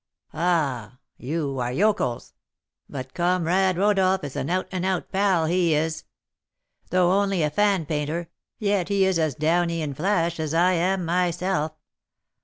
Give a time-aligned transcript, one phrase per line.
[0.33, 0.97] "Ah!
[1.17, 2.33] you are yokels;
[2.89, 6.05] but comrade Rodolph is an out and out pal, he is.
[6.89, 8.27] Though only a fan painter,
[8.57, 11.73] yet he is as 'downy' in 'flash' as I am myself.